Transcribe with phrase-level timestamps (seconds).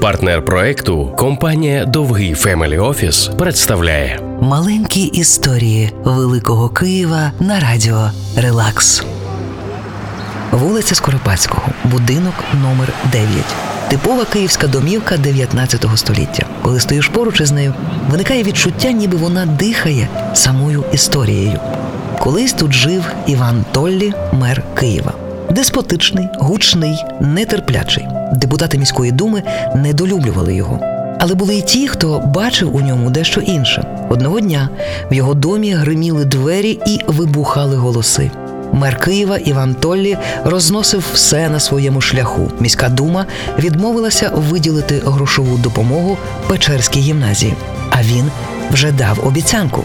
[0.00, 9.04] Партнер проекту компанія Довгий Family Office представляє Маленькі історії Великого Києва на радіо Релакс.
[10.50, 13.28] Вулиця Скоропадського, будинок номер 9
[13.88, 16.46] Типова київська домівка 19 століття.
[16.62, 17.74] Коли стоїш поруч із нею,
[18.10, 21.60] виникає відчуття, ніби вона дихає самою історією.
[22.18, 25.12] Колись тут жив Іван Толлі, мер Києва.
[25.50, 28.04] Деспотичний, гучний, нетерплячий.
[28.32, 29.42] Депутати міської думи
[29.74, 30.80] недолюблювали його.
[31.20, 33.84] Але були й ті, хто бачив у ньому дещо інше.
[34.08, 34.68] Одного дня
[35.10, 38.30] в його домі гриміли двері і вибухали голоси.
[38.72, 42.50] Мер Києва Іван Толлі розносив все на своєму шляху.
[42.60, 43.26] Міська дума
[43.58, 46.16] відмовилася виділити грошову допомогу
[46.48, 47.54] Печерській гімназії.
[47.90, 48.30] А він
[48.70, 49.84] вже дав обіцянку.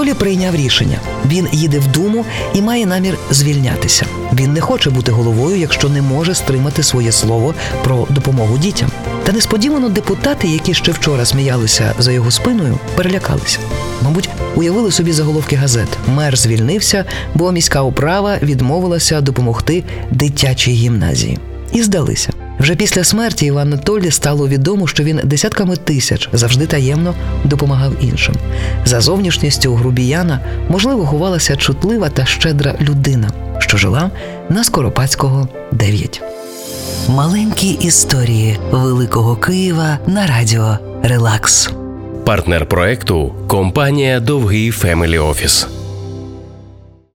[0.00, 0.98] Толі прийняв рішення.
[1.26, 4.06] Він їде в думу і має намір звільнятися.
[4.32, 7.54] Він не хоче бути головою, якщо не може стримати своє слово
[7.84, 8.90] про допомогу дітям.
[9.24, 13.58] Та несподівано депутати, які ще вчора сміялися за його спиною, перелякалися.
[14.02, 15.88] Мабуть, уявили собі заголовки газет.
[16.08, 21.38] Мер звільнився, бо міська управа відмовилася допомогти дитячій гімназії.
[21.72, 22.39] І здалися.
[22.60, 28.34] Вже після смерті Івана Толлі стало відомо, що він десятками тисяч завжди таємно допомагав іншим.
[28.84, 34.10] За зовнішністю грубіяна можливо ховалася чутлива та щедра людина, що жила
[34.48, 36.22] на Скоропадського 9.
[37.08, 41.70] Маленькі історії Великого Києва на радіо Релакс.
[42.24, 45.68] партнер проекту компанія Довгий Family Office.